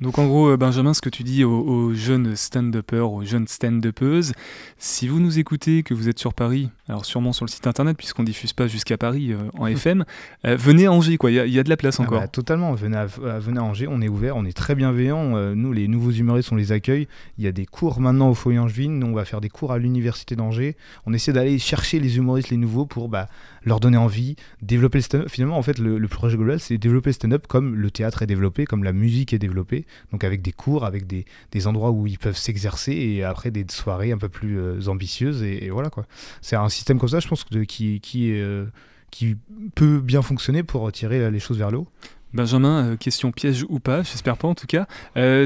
Donc 0.01 0.19
en 0.19 0.27
gros, 0.27 0.49
euh, 0.49 0.57
Benjamin, 0.57 0.93
ce 0.93 1.01
que 1.01 1.09
tu 1.09 1.23
dis 1.23 1.43
aux, 1.43 1.93
jeunes 1.93 2.35
stand-uppers, 2.35 3.09
aux 3.11 3.23
jeunes 3.23 3.47
stand-uppeuses, 3.47 4.33
si 4.77 5.07
vous 5.07 5.19
nous 5.19 5.39
écoutez, 5.39 5.83
que 5.83 5.93
vous 5.93 6.09
êtes 6.09 6.19
sur 6.19 6.33
Paris, 6.33 6.69
alors 6.87 7.05
sûrement 7.05 7.33
sur 7.33 7.45
le 7.45 7.49
site 7.49 7.67
internet, 7.67 7.97
puisqu'on 7.97 8.23
diffuse 8.23 8.53
pas 8.53 8.67
jusqu'à 8.67 8.97
Paris 8.97 9.33
euh, 9.33 9.37
en 9.57 9.67
FM, 9.67 10.05
euh, 10.45 10.55
venez 10.55 10.85
à 10.85 10.91
Angers, 10.91 11.17
quoi. 11.17 11.31
Il 11.31 11.35
y, 11.35 11.59
a 11.59 11.63
de 11.63 11.69
la 11.69 11.77
place 11.77 11.99
ah 11.99 12.03
encore. 12.03 12.21
Bah, 12.21 12.27
totalement, 12.27 12.73
venez 12.73 12.97
à, 12.97 13.05
venez 13.05 13.59
à, 13.59 13.63
Angers, 13.63 13.87
on 13.87 14.01
est 14.01 14.07
ouvert, 14.07 14.35
on 14.35 14.45
est 14.45 14.55
très 14.55 14.75
bienveillant. 14.75 15.55
nous, 15.55 15.73
les 15.73 15.87
nouveaux 15.87 16.11
humoristes, 16.11 16.51
on 16.51 16.55
les 16.55 16.71
accueille. 16.71 17.07
Il 17.37 17.43
y 17.43 17.47
a 17.47 17.51
des 17.51 17.65
cours 17.65 17.99
maintenant 17.99 18.29
au 18.29 18.33
Foyer 18.33 18.59
Angevine. 18.59 18.99
Nous, 18.99 19.07
on 19.07 19.13
va 19.13 19.25
faire 19.25 19.41
des 19.41 19.49
cours 19.49 19.71
à 19.71 19.77
l'université 19.77 20.35
d'Angers. 20.35 20.75
On 21.05 21.13
essaie 21.13 21.33
d'aller 21.33 21.59
chercher 21.59 21.99
les 21.99 22.17
humoristes, 22.17 22.49
les 22.49 22.57
nouveaux, 22.57 22.85
pour 22.85 23.09
bah, 23.09 23.27
leur 23.65 23.79
donner 23.79 23.97
envie, 23.97 24.35
développer 24.61 24.99
le 24.99 25.03
stand-up. 25.03 25.29
Finalement, 25.29 25.57
en 25.57 25.63
fait, 25.63 25.79
le, 25.79 25.97
le 25.97 26.07
projet 26.07 26.37
global, 26.37 26.59
c'est 26.59 26.77
développer 26.77 27.09
le 27.09 27.13
stand-up 27.13 27.47
comme 27.47 27.75
le 27.75 27.91
théâtre 27.91 28.21
est 28.21 28.27
développé, 28.27 28.65
comme 28.65 28.83
la 28.83 28.93
musique 28.93 29.33
est 29.33 29.39
développée. 29.39 29.85
Donc 30.11 30.23
avec 30.23 30.41
des 30.41 30.51
cours, 30.51 30.85
avec 30.85 31.07
des, 31.07 31.25
des 31.51 31.67
endroits 31.67 31.91
où 31.91 32.07
ils 32.07 32.19
peuvent 32.19 32.37
s'exercer 32.37 32.93
et 32.93 33.23
après 33.23 33.51
des 33.51 33.65
soirées 33.69 34.11
un 34.11 34.17
peu 34.17 34.29
plus 34.29 34.59
euh, 34.59 34.87
ambitieuses. 34.87 35.43
Et, 35.43 35.69
voilà 35.69 35.89
quoi. 35.89 36.05
C'est 36.41 36.55
un 36.55 36.69
système 36.75 36.99
comme 36.99 37.09
ça, 37.09 37.19
je 37.19 37.27
pense, 37.27 37.43
que, 37.43 37.63
qui, 37.63 37.99
qui, 38.01 38.31
euh, 38.33 38.65
qui 39.11 39.37
peut 39.75 39.99
bien 39.99 40.21
fonctionner 40.21 40.63
pour 40.63 40.91
tirer 40.91 41.31
les 41.31 41.39
choses 41.39 41.57
vers 41.57 41.71
le 41.71 41.79
haut. 41.79 41.87
Benjamin, 42.33 42.85
euh, 42.85 42.95
question 42.97 43.31
piège 43.31 43.65
ou 43.69 43.79
pas, 43.79 44.03
j'espère 44.03 44.37
pas 44.37 44.47
en 44.47 44.55
tout 44.55 44.67
cas. 44.67 44.87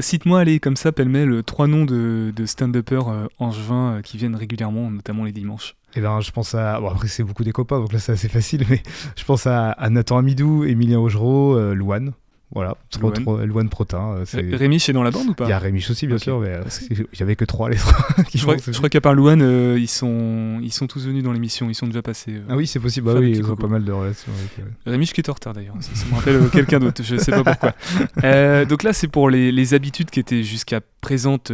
Cite-moi, 0.00 0.40
allez, 0.40 0.58
comme 0.60 0.76
ça, 0.76 0.92
pêle-mêle, 0.92 1.42
trois 1.44 1.68
noms 1.68 1.84
de, 1.84 2.32
de 2.34 2.46
stand-uppers 2.46 3.28
angevins 3.38 4.00
qui 4.02 4.16
viennent 4.16 4.36
régulièrement, 4.36 4.90
notamment 4.90 5.24
les 5.24 5.32
dimanches. 5.32 5.76
Eh 5.96 6.00
ben, 6.00 6.20
je 6.20 6.30
pense 6.30 6.54
à. 6.54 6.80
Bon, 6.80 6.88
après, 6.88 7.08
c'est 7.08 7.24
beaucoup 7.24 7.44
des 7.44 7.52
copains, 7.52 7.80
donc 7.80 7.92
là, 7.92 7.98
c'est 7.98 8.12
assez 8.12 8.28
facile, 8.28 8.64
mais 8.70 8.82
je 9.16 9.24
pense 9.24 9.46
à, 9.46 9.74
Nathan 9.90 10.18
Amidou, 10.18 10.64
Emilien 10.64 10.98
Augereau, 10.98 11.56
euh, 11.56 11.74
Louane. 11.74 12.12
Voilà, 12.52 12.76
trop, 12.90 13.12
Louane 13.44 13.68
Protin. 13.68 14.16
Euh, 14.16 14.56
Rémi 14.56 14.76
est 14.76 14.92
dans 14.92 15.04
la 15.04 15.12
bande 15.12 15.28
ou 15.28 15.34
pas 15.34 15.44
Il 15.44 15.50
y 15.50 15.52
a 15.52 15.58
Rémi 15.60 15.86
aussi, 15.88 16.08
bien 16.08 16.18
sûr, 16.18 16.40
mais 16.40 16.48
euh, 16.48 16.64
il 16.90 16.96
n'y 16.98 17.22
avait 17.22 17.36
que 17.36 17.44
trois 17.44 17.70
les 17.70 17.76
trois. 17.76 17.96
je, 18.34 18.42
crois, 18.42 18.56
je 18.56 18.76
crois 18.76 18.88
qu'à 18.88 19.00
part 19.00 19.14
Louane, 19.14 19.76
ils, 19.78 19.88
sont, 19.88 20.58
ils 20.60 20.72
sont 20.72 20.88
tous 20.88 21.06
venus 21.06 21.22
dans 21.22 21.32
l'émission, 21.32 21.68
ils 21.70 21.76
sont 21.76 21.86
déjà 21.86 22.02
passés. 22.02 22.40
ah 22.48 22.56
oui, 22.56 22.66
c'est 22.66 22.80
possible, 22.80 23.06
bah 23.06 23.14
oui, 23.20 23.36
ils 23.36 23.48
ont 23.48 23.54
pas 23.54 23.68
mal 23.68 23.84
de 23.84 23.92
relations 23.92 24.32
avec. 24.32 24.66
Rémi 24.84 25.06
qui 25.06 25.20
est 25.20 25.28
en 25.28 25.32
retard 25.32 25.52
d'ailleurs, 25.52 25.76
ça, 25.80 26.06
me 26.10 26.14
rappelle 26.16 26.50
quelqu'un 26.50 26.80
d'autre, 26.80 27.02
je 27.04 27.14
ne 27.14 27.20
sais 27.20 27.30
pas 27.30 27.44
pourquoi. 27.44 27.74
donc 28.64 28.82
là, 28.82 28.92
c'est 28.92 29.08
pour 29.08 29.30
les, 29.30 29.52
les, 29.52 29.74
habitudes 29.74 30.10
qui 30.10 30.18
étaient 30.18 30.42
jusqu'à 30.42 30.80
présentes 31.00 31.52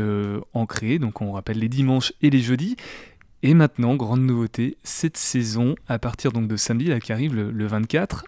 ancrées, 0.55 0.99
donc 0.99 1.21
on 1.21 1.33
rappelle 1.33 1.59
les 1.59 1.69
dimanches 1.69 2.15
et 2.23 2.31
les 2.31 2.41
jeudis. 2.41 2.77
Et 3.43 3.55
maintenant, 3.55 3.95
grande 3.97 4.23
nouveauté, 4.23 4.77
cette 4.83 5.17
saison, 5.17 5.75
à 5.89 5.99
partir 5.99 6.33
donc 6.33 6.49
de 6.49 6.57
samedi, 6.57 6.87
là, 6.87 7.01
qui 7.01 7.13
arrive 7.13 7.35
le, 7.35 7.67
24, 7.67 8.25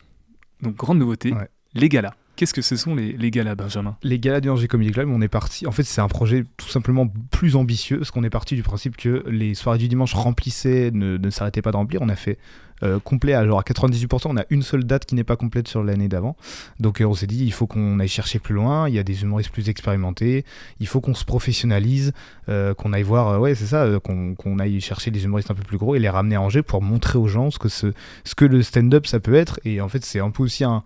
donc 0.62 0.76
grande 0.76 0.98
nouveauté, 0.98 1.32
les 1.74 1.88
galas. 1.88 2.14
Qu'est-ce 2.38 2.54
que 2.54 2.62
ce 2.62 2.76
sont 2.76 2.94
les, 2.94 3.30
galas, 3.32 3.56
Benjamin? 3.56 3.96
Les 4.04 4.20
galas 4.20 4.40
du 4.40 4.48
Angers 4.48 4.68
Comedy 4.68 4.92
Club, 4.92 5.08
on 5.10 5.20
est 5.20 5.26
parti. 5.26 5.66
En 5.66 5.72
fait, 5.72 5.82
c'est 5.82 6.00
un 6.00 6.06
projet 6.06 6.44
tout 6.56 6.68
simplement 6.68 7.08
plus 7.32 7.56
ambitieux, 7.56 7.98
parce 7.98 8.12
qu'on 8.12 8.22
est 8.22 8.30
parti 8.30 8.54
du 8.54 8.62
principe 8.62 8.96
que 8.96 9.24
les 9.28 9.56
soirées 9.56 9.78
du 9.78 9.88
dimanche 9.88 10.14
remplissaient, 10.14 10.92
ne, 10.92 11.16
ne 11.16 11.30
s'arrêtaient 11.30 11.62
pas 11.62 11.72
de 11.72 11.76
remplir. 11.76 12.00
On 12.00 12.08
a 12.08 12.14
fait 12.14 12.38
euh, 12.84 13.00
complet 13.00 13.34
à 13.34 13.44
genre 13.44 13.58
à 13.58 13.62
98%. 13.62 14.28
On 14.28 14.36
a 14.36 14.44
une 14.50 14.62
seule 14.62 14.84
date 14.84 15.04
qui 15.04 15.16
n'est 15.16 15.24
pas 15.24 15.34
complète 15.34 15.66
sur 15.66 15.82
l'année 15.82 16.06
d'avant. 16.06 16.36
Donc 16.78 17.00
euh, 17.00 17.06
on 17.06 17.14
s'est 17.14 17.26
dit, 17.26 17.44
il 17.44 17.52
faut 17.52 17.66
qu'on 17.66 17.98
aille 17.98 18.06
chercher 18.06 18.38
plus 18.38 18.54
loin. 18.54 18.88
Il 18.88 18.94
y 18.94 19.00
a 19.00 19.02
des 19.02 19.22
humoristes 19.22 19.50
plus 19.50 19.68
expérimentés. 19.68 20.44
Il 20.78 20.86
faut 20.86 21.00
qu'on 21.00 21.14
se 21.14 21.24
professionnalise, 21.24 22.12
euh, 22.48 22.72
qu'on 22.72 22.92
aille 22.92 23.02
voir, 23.02 23.40
ouais, 23.40 23.56
c'est 23.56 23.66
ça, 23.66 23.84
qu'on 24.04 24.58
aille 24.60 24.80
chercher 24.80 25.10
des 25.10 25.24
humoristes 25.24 25.50
un 25.50 25.54
peu 25.54 25.64
plus 25.64 25.76
gros 25.76 25.96
et 25.96 25.98
les 25.98 26.08
ramener 26.08 26.36
à 26.36 26.40
Angers 26.40 26.62
pour 26.62 26.82
montrer 26.82 27.18
aux 27.18 27.26
gens 27.26 27.50
ce 27.50 27.58
que, 27.58 27.68
ce 27.68 27.92
que 28.36 28.44
le 28.44 28.62
stand-up 28.62 29.08
ça 29.08 29.18
peut 29.18 29.34
être. 29.34 29.58
Et 29.64 29.80
en 29.80 29.88
fait, 29.88 30.04
c'est 30.04 30.20
un 30.20 30.30
peu 30.30 30.44
aussi 30.44 30.62
un 30.62 30.84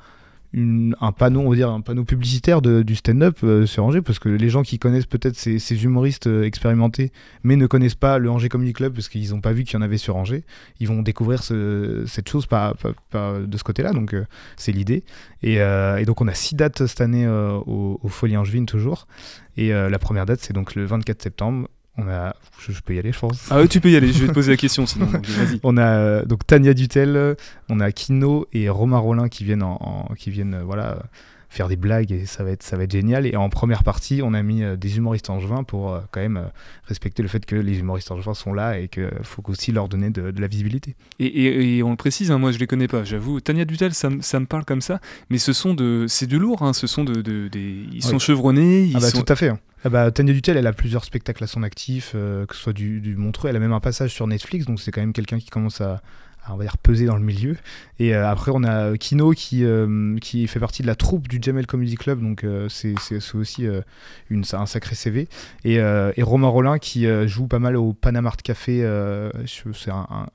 un 0.54 1.12
panneau, 1.12 1.40
on 1.40 1.50
va 1.50 1.56
dire 1.56 1.70
un 1.70 1.80
panneau 1.80 2.04
publicitaire 2.04 2.60
de, 2.60 2.82
du 2.82 2.94
stand-up 2.94 3.38
euh, 3.42 3.64
sur 3.64 3.84
Angers, 3.84 4.02
parce 4.02 4.18
que 4.18 4.28
les 4.28 4.50
gens 4.50 4.62
qui 4.62 4.78
connaissent 4.78 5.06
peut-être 5.06 5.36
ces, 5.36 5.84
humoristes 5.84 6.26
euh, 6.26 6.44
expérimentés, 6.44 7.10
mais 7.42 7.56
ne 7.56 7.66
connaissent 7.66 7.94
pas 7.94 8.18
le 8.18 8.30
Angers 8.30 8.50
Comedy 8.50 8.74
Club 8.74 8.92
parce 8.92 9.08
qu'ils 9.08 9.30
n'ont 9.30 9.40
pas 9.40 9.52
vu 9.52 9.64
qu'il 9.64 9.74
y 9.74 9.76
en 9.78 9.82
avait 9.82 9.96
sur 9.96 10.16
Angers, 10.16 10.44
ils 10.78 10.88
vont 10.88 11.00
découvrir 11.02 11.42
cette 11.42 12.28
chose 12.28 12.46
de 12.46 13.56
ce 13.56 13.64
côté-là, 13.64 13.92
donc 13.92 14.12
euh, 14.12 14.26
c'est 14.56 14.72
l'idée. 14.72 15.04
Et, 15.42 15.58
donc 16.04 16.20
on 16.20 16.28
a 16.28 16.34
six 16.34 16.54
dates 16.54 16.86
cette 16.86 17.00
année 17.00 17.26
au, 17.26 17.98
au 18.02 18.08
Folie 18.08 18.36
Angevine 18.36 18.66
toujours, 18.66 19.06
et 19.56 19.70
la 19.70 19.98
première 19.98 20.26
date 20.26 20.40
c'est 20.40 20.52
donc 20.52 20.74
le 20.74 20.84
24 20.84 21.22
septembre 21.22 21.68
on 21.98 22.08
a, 22.08 22.34
je, 22.58 22.80
peux 22.80 22.94
y 22.94 22.98
aller, 22.98 23.12
je 23.12 23.18
pense. 23.18 23.48
Ah 23.50 23.60
oui, 23.60 23.68
tu 23.68 23.80
peux 23.80 23.90
y 23.90 23.96
aller. 23.96 24.12
Je 24.12 24.22
vais 24.22 24.28
te 24.28 24.32
poser 24.32 24.52
la 24.52 24.56
question, 24.56 24.86
sinon. 24.86 25.08
on 25.62 25.76
a 25.76 25.86
euh, 25.86 26.24
donc 26.24 26.46
Tania 26.46 26.72
Dutel, 26.72 27.36
on 27.68 27.80
a 27.80 27.92
Kino 27.92 28.46
et 28.52 28.68
Romain 28.68 28.98
Rollin 28.98 29.28
qui 29.28 29.44
viennent 29.44 29.62
en, 29.62 30.08
qui 30.16 30.30
viennent 30.30 30.54
euh, 30.54 30.62
voilà 30.64 31.02
faire 31.52 31.68
des 31.68 31.76
blagues 31.76 32.12
et 32.12 32.24
ça 32.24 32.42
va 32.42 32.50
être 32.50 32.62
ça 32.62 32.76
va 32.76 32.84
être 32.84 32.92
génial. 32.92 33.26
Et 33.26 33.36
en 33.36 33.48
première 33.50 33.84
partie, 33.84 34.22
on 34.22 34.32
a 34.32 34.42
mis 34.42 34.62
euh, 34.62 34.76
des 34.76 34.96
humoristes 34.96 35.28
angevins 35.30 35.64
pour 35.64 36.00
quand 36.10 36.20
même 36.20 36.50
respecter 36.84 37.22
le 37.22 37.28
fait 37.28 37.44
que 37.44 37.56
les 37.56 37.78
humoristes 37.78 38.10
angevins 38.10 38.34
sont 38.34 38.54
là 38.54 38.78
et 38.78 38.88
qu'il 38.88 39.08
faut 39.22 39.42
aussi 39.48 39.72
leur 39.72 39.88
donner 39.88 40.10
de, 40.10 40.32
la 40.40 40.46
visibilité. 40.46 40.96
Et, 41.18 41.82
on 41.82 41.90
le 41.90 41.96
précise, 41.96 42.30
hein, 42.30 42.38
moi 42.38 42.52
je 42.52 42.58
les 42.58 42.66
connais 42.66 42.88
pas, 42.88 43.04
j'avoue. 43.04 43.40
Tania 43.40 43.64
Dutel, 43.64 43.94
ça, 43.94 44.08
ça, 44.20 44.40
me 44.40 44.46
parle 44.46 44.64
comme 44.64 44.80
ça, 44.80 45.00
mais 45.30 45.38
ce 45.38 45.52
sont 45.52 45.74
de, 45.74 46.06
c'est 46.08 46.26
du 46.26 46.38
lourd. 46.38 46.62
Hein, 46.62 46.72
ce 46.72 46.86
sont 46.86 47.04
de, 47.04 47.20
des, 47.20 47.86
ils 47.92 48.02
sont 48.02 48.18
chevronnés. 48.18 48.84
Ils 48.84 48.96
ah 48.96 49.00
bah, 49.00 49.10
sont... 49.10 49.22
tout 49.22 49.32
à 49.32 49.36
fait. 49.36 49.48
Hein. 49.50 49.58
Ah 49.84 49.88
bah, 49.88 50.10
Tania 50.12 50.32
Dutel, 50.32 50.56
elle 50.56 50.66
a 50.66 50.72
plusieurs 50.72 51.04
spectacles 51.04 51.42
à 51.42 51.48
son 51.48 51.62
actif, 51.64 52.12
euh, 52.14 52.46
que 52.46 52.54
ce 52.54 52.62
soit 52.62 52.72
du, 52.72 53.00
du, 53.00 53.16
Montreux. 53.16 53.50
Elle 53.50 53.56
a 53.56 53.60
même 53.60 53.72
un 53.72 53.80
passage 53.80 54.12
sur 54.12 54.26
Netflix, 54.26 54.64
donc 54.64 54.80
c'est 54.80 54.92
quand 54.92 55.00
même 55.00 55.12
quelqu'un 55.12 55.38
qui 55.38 55.48
commence 55.48 55.80
à, 55.80 56.00
on 56.50 56.56
va 56.56 56.64
dire 56.64 56.78
peser 56.78 57.06
dans 57.06 57.16
le 57.16 57.22
milieu. 57.22 57.56
Et 57.98 58.14
euh, 58.14 58.28
après 58.28 58.50
on 58.52 58.64
a 58.64 58.96
Kino 58.98 59.30
qui, 59.30 59.64
euh, 59.64 60.16
qui 60.18 60.46
fait 60.48 60.58
partie 60.58 60.82
de 60.82 60.88
la 60.88 60.96
troupe 60.96 61.28
du 61.28 61.38
Jamel 61.40 61.66
Comedy 61.66 61.94
Club, 61.94 62.20
donc 62.20 62.42
euh, 62.42 62.68
c'est 62.68 62.94
aussi 63.34 63.68
une, 64.28 64.44
un 64.52 64.66
sacré 64.66 64.94
CV. 64.94 65.28
Et, 65.64 65.74
et 65.74 66.22
Romain 66.22 66.48
Rollin 66.48 66.78
qui 66.78 67.06
joue 67.28 67.46
pas 67.46 67.58
mal 67.58 67.76
au 67.76 67.92
Panama 67.92 68.30
Art 68.30 68.36
Café, 68.38 68.78
c'est 69.46 69.90
un, 69.90 70.26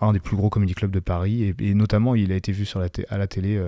un 0.00 0.12
des 0.12 0.20
plus 0.20 0.36
gros 0.36 0.48
comedy 0.48 0.74
clubs 0.74 0.90
de 0.90 1.00
Paris, 1.00 1.54
et, 1.58 1.74
notamment 1.74 2.14
il 2.14 2.32
a 2.32 2.36
été 2.36 2.52
vu 2.52 2.64
sur 2.64 2.80
la 2.80 2.88
à 3.08 3.18
la 3.18 3.26
télé 3.26 3.60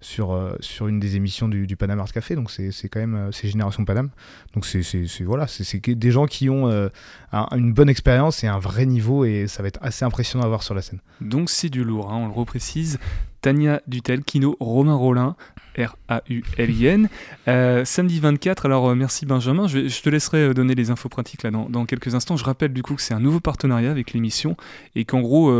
sur, 0.00 0.56
sur 0.60 0.88
une 0.88 1.00
des 1.00 1.16
émissions 1.16 1.48
du, 1.48 1.66
du 1.66 1.76
Café, 1.76 2.34
donc 2.34 2.50
c'est 2.50 2.88
quand 2.88 3.00
même 3.00 3.30
c'est 3.32 3.48
Génération 3.48 3.84
Paname. 3.84 4.10
Donc 4.54 4.66
c'est 4.66 4.82
voilà, 5.24 5.46
c'est 5.46 5.88
des 5.88 6.10
gens 6.10 6.26
qui 6.26 6.50
ont 6.50 6.90
une 7.32 7.72
bonne 7.72 7.88
expérience 7.88 8.44
et 8.44 8.46
un 8.46 8.58
vrai 8.58 8.86
niveau, 8.86 9.24
et 9.24 9.46
ça 9.46 9.62
va 9.62 9.68
être 9.68 9.80
assez 9.82 10.04
impressionnant 10.04 10.44
à 10.44 10.48
voir 10.48 10.62
sur 10.62 10.74
la 10.74 10.82
scène. 10.82 11.00
Donc 11.30 11.48
c'est 11.48 11.70
du 11.70 11.84
lourd, 11.84 12.12
hein, 12.12 12.16
on 12.16 12.26
le 12.26 12.32
reprécise. 12.32 12.98
Tania 13.40 13.80
Dutel, 13.86 14.22
Kino, 14.22 14.56
Romain 14.60 14.94
Rollin, 14.94 15.36
R-A-U-L-I-N. 15.78 17.08
Euh, 17.48 17.84
samedi 17.84 18.20
24, 18.20 18.66
alors 18.66 18.88
euh, 18.88 18.94
merci 18.94 19.24
Benjamin, 19.24 19.66
je, 19.66 20.02
te 20.02 20.08
laisserai 20.10 20.38
euh, 20.38 20.54
donner 20.54 20.74
les 20.74 20.90
infos 20.90 21.08
pratiques 21.08 21.44
là 21.44 21.50
dans, 21.50 21.86
quelques 21.86 22.14
instants. 22.14 22.36
Je 22.36 22.44
rappelle 22.44 22.72
du 22.72 22.82
coup 22.82 22.96
que 22.96 23.02
c'est 23.02 23.14
un 23.14 23.20
nouveau 23.20 23.40
partenariat 23.40 23.90
avec 23.90 24.12
l'émission 24.12 24.56
et 24.96 25.04
qu'en 25.04 25.20
gros, 25.20 25.50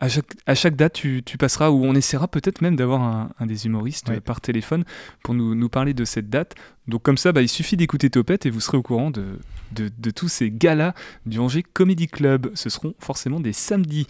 à, 0.00 0.08
chaque, 0.08 0.76
date, 0.76 0.94
tu, 0.94 1.22
passeras 1.38 1.68
ou 1.68 1.84
on 1.84 1.94
essaiera 1.94 2.26
peut-être 2.26 2.62
même 2.62 2.74
d'avoir 2.74 3.02
un, 3.38 3.46
des 3.46 3.66
humoristes 3.66 4.18
par 4.20 4.40
téléphone 4.40 4.84
pour 5.22 5.34
nous, 5.34 5.68
parler 5.68 5.92
de 5.92 6.06
cette 6.06 6.30
date. 6.30 6.54
Donc 6.88 7.02
comme 7.02 7.18
ça, 7.18 7.32
bah, 7.32 7.42
il 7.42 7.48
suffit 7.48 7.76
d'écouter 7.76 8.08
Topette 8.08 8.46
et 8.46 8.50
vous 8.50 8.60
serez 8.60 8.78
au 8.78 8.82
courant 8.82 9.10
de, 9.10 9.38
de 9.72 10.10
tous 10.10 10.28
ces 10.28 10.50
galas 10.50 10.94
du 11.26 11.38
Angers 11.38 11.62
Comedy 11.62 12.08
Club. 12.08 12.50
Ce 12.54 12.70
seront 12.70 12.94
forcément 12.98 13.38
des 13.40 13.52
samedis. 13.52 14.06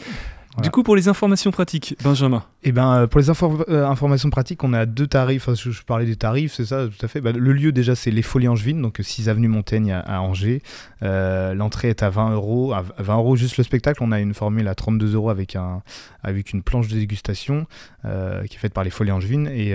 Du 0.58 0.70
coup, 0.70 0.82
pour 0.82 0.96
les 0.96 1.08
informations 1.08 1.50
pratiques, 1.52 1.96
Benjamin. 2.02 2.42
Eh 2.64 2.72
ben, 2.72 2.92
euh, 2.92 3.06
pour 3.06 3.20
les 3.20 3.30
euh, 3.30 3.86
informations 3.86 4.30
pratiques, 4.30 4.64
on 4.64 4.72
a 4.72 4.84
deux 4.84 5.06
tarifs. 5.06 5.48
Enfin, 5.48 5.54
je, 5.54 5.82
parlais 5.82 6.06
des 6.06 6.16
tarifs, 6.16 6.54
c'est 6.54 6.66
ça, 6.66 6.86
tout 6.86 7.06
à 7.06 7.08
fait. 7.08 7.20
Bah, 7.20 7.30
le 7.32 7.52
lieu, 7.52 7.70
déjà, 7.70 7.94
c'est 7.94 8.10
les 8.10 8.22
Folies 8.22 8.48
Angevines, 8.48 8.82
donc 8.82 8.98
6 9.00 9.28
avenue 9.28 9.48
Montaigne 9.48 9.92
à, 9.92 10.20
Angers. 10.20 10.62
Euh, 11.02 11.54
l'entrée 11.54 11.90
est 11.90 12.02
à 12.02 12.10
20 12.10 12.32
euros. 12.32 12.72
À 12.72 12.84
20 12.98 13.16
euros 13.16 13.36
juste 13.36 13.58
le 13.58 13.64
spectacle. 13.64 14.02
On 14.02 14.10
a 14.10 14.18
une 14.18 14.34
formule 14.34 14.66
à 14.66 14.74
32 14.74 15.14
euros 15.14 15.30
avec, 15.30 15.54
un, 15.54 15.82
avec 16.24 16.52
une 16.52 16.62
planche 16.62 16.88
de 16.88 16.96
dégustation 16.96 17.66
qui 18.02 18.08
est 18.08 18.58
faite 18.58 18.74
par 18.74 18.84
les 18.84 18.90
Folies 18.90 19.12
Angevines. 19.12 19.46
Et 19.46 19.74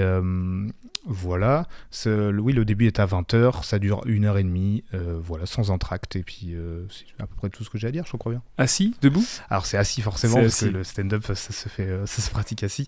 voilà. 1.05 1.67
Oui, 2.05 2.53
le 2.53 2.65
début 2.65 2.87
est 2.87 2.99
à 2.99 3.05
20h. 3.05 3.63
Ça 3.63 3.79
dure 3.79 4.01
une 4.05 4.25
heure 4.25 4.37
et 4.37 4.43
demie. 4.43 4.83
voilà, 4.93 5.45
sans 5.45 5.71
entracte. 5.71 6.15
Et 6.15 6.23
puis, 6.23 6.55
c'est 6.89 7.23
à 7.23 7.27
peu 7.27 7.35
près 7.35 7.49
tout 7.49 7.63
ce 7.63 7.69
que 7.69 7.77
j'ai 7.77 7.87
à 7.87 7.91
dire, 7.91 8.05
je 8.05 8.17
crois 8.17 8.31
bien. 8.31 8.41
Assis 8.57 8.95
Debout? 9.01 9.25
Alors, 9.49 9.65
c'est 9.65 9.77
assis 9.77 10.01
forcément, 10.01 10.35
parce 10.35 10.61
que 10.61 10.65
le 10.65 10.83
stand-up, 10.83 11.23
ça 11.25 11.35
se, 11.35 11.69
fait, 11.69 12.05
ça 12.05 12.21
se 12.21 12.29
pratique 12.29 12.63
assis. 12.63 12.87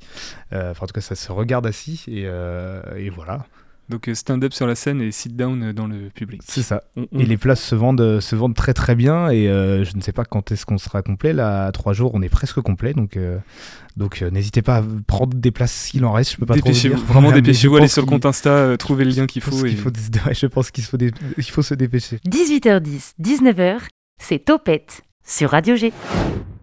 Euh, 0.53 0.71
enfin, 0.71 0.83
en 0.83 0.87
tout 0.87 0.93
cas, 0.93 1.01
ça 1.01 1.15
se 1.15 1.31
regarde 1.31 1.65
assis 1.65 2.03
et, 2.07 2.23
euh, 2.25 2.81
et 2.95 3.09
voilà. 3.09 3.45
Donc 3.89 4.09
euh, 4.09 4.15
stand-up 4.15 4.53
sur 4.53 4.67
la 4.67 4.75
scène 4.75 5.01
et 5.01 5.11
sit-down 5.11 5.71
dans 5.71 5.87
le 5.87 6.09
public. 6.09 6.41
C'est 6.45 6.61
ça. 6.61 6.83
Et 7.13 7.25
les 7.25 7.37
places 7.37 7.61
se 7.61 7.75
vendent, 7.75 8.19
se 8.19 8.35
vendent 8.35 8.55
très 8.55 8.73
très 8.73 8.95
bien 8.95 9.29
et 9.29 9.45
je 9.45 9.95
ne 9.95 10.01
sais 10.01 10.11
pas 10.11 10.25
quand 10.25 10.51
est-ce 10.51 10.65
qu'on 10.65 10.77
sera 10.77 11.01
complet. 11.01 11.33
Là, 11.33 11.65
à 11.65 11.71
trois 11.71 11.93
jours, 11.93 12.11
on 12.13 12.21
est 12.21 12.29
presque 12.29 12.59
complet. 12.61 12.93
Donc, 12.93 13.17
donc 13.95 14.21
n'hésitez 14.21 14.61
pas 14.61 14.77
à 14.77 14.83
prendre 15.07 15.35
des 15.37 15.51
places 15.51 15.71
s'il 15.73 16.05
en 16.05 16.11
reste. 16.11 16.33
Je 16.33 16.37
peux 16.37 16.45
pas 16.45 16.57
trop 16.57 16.71
vous 16.71 17.05
Vraiment 17.05 17.31
dépêchez-vous, 17.33 17.77
allez 17.77 17.87
sur 17.87 18.01
le 18.01 18.07
compte 18.07 18.25
Insta, 18.25 18.75
trouvez 18.77 19.05
le 19.05 19.11
lien 19.11 19.25
qu'il 19.25 19.41
faut. 19.41 19.65
Et... 19.65 19.75
faut 19.75 19.91
je 20.31 20.45
pense 20.47 20.71
qu'il 20.71 20.83
faut, 20.83 20.97
il 21.37 21.43
faut 21.43 21.61
se 21.61 21.73
dépêcher. 21.73 22.17
18h10, 22.27 23.13
19h, 23.21 23.79
c'est 24.19 24.39
Topette 24.39 25.01
sur 25.25 25.51
Radio 25.51 25.75
G. 25.75 25.93